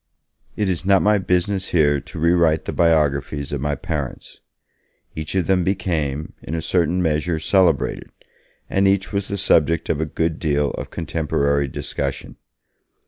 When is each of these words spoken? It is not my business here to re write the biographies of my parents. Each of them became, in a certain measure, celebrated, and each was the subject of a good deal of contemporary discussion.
It 0.55 0.67
is 0.67 0.83
not 0.83 1.03
my 1.03 1.19
business 1.19 1.67
here 1.67 1.99
to 1.99 2.17
re 2.19 2.31
write 2.31 2.65
the 2.65 2.73
biographies 2.73 3.51
of 3.51 3.61
my 3.61 3.75
parents. 3.75 4.39
Each 5.15 5.35
of 5.35 5.45
them 5.45 5.63
became, 5.63 6.33
in 6.41 6.55
a 6.55 6.61
certain 6.63 7.03
measure, 7.03 7.37
celebrated, 7.37 8.09
and 8.67 8.87
each 8.87 9.13
was 9.13 9.27
the 9.27 9.37
subject 9.37 9.89
of 9.89 10.01
a 10.01 10.05
good 10.07 10.39
deal 10.39 10.71
of 10.71 10.89
contemporary 10.89 11.67
discussion. 11.67 12.37